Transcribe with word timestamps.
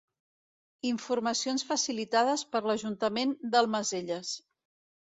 Informacions 0.91 1.65
facilitades 1.73 2.45
per 2.57 2.63
l'ajuntament 2.69 3.39
d'Almacelles. 3.55 4.35